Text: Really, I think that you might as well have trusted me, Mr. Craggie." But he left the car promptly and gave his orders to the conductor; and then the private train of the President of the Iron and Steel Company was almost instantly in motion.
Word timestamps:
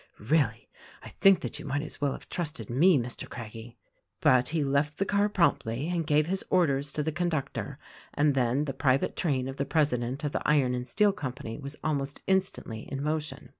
Really, 0.17 0.67
I 1.03 1.09
think 1.21 1.41
that 1.41 1.59
you 1.59 1.65
might 1.65 1.83
as 1.83 2.01
well 2.01 2.13
have 2.13 2.27
trusted 2.27 2.71
me, 2.71 2.97
Mr. 2.97 3.29
Craggie." 3.29 3.77
But 4.19 4.49
he 4.49 4.63
left 4.63 4.97
the 4.97 5.05
car 5.05 5.29
promptly 5.29 5.89
and 5.89 6.07
gave 6.07 6.25
his 6.25 6.43
orders 6.49 6.91
to 6.93 7.03
the 7.03 7.11
conductor; 7.11 7.77
and 8.15 8.33
then 8.33 8.65
the 8.65 8.73
private 8.73 9.15
train 9.15 9.47
of 9.47 9.57
the 9.57 9.65
President 9.65 10.23
of 10.23 10.31
the 10.31 10.41
Iron 10.43 10.73
and 10.73 10.87
Steel 10.87 11.13
Company 11.13 11.59
was 11.59 11.75
almost 11.83 12.19
instantly 12.25 12.91
in 12.91 13.03
motion. 13.03 13.49